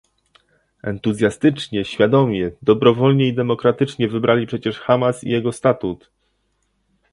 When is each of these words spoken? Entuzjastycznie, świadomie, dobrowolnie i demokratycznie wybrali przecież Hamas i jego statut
Entuzjastycznie, 0.83 1.85
świadomie, 1.85 2.51
dobrowolnie 2.61 3.27
i 3.27 3.33
demokratycznie 3.33 4.07
wybrali 4.07 4.47
przecież 4.47 4.79
Hamas 4.79 5.23
i 5.23 5.29
jego 5.29 5.51
statut 5.51 6.11